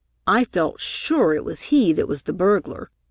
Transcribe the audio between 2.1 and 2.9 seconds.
the burglar.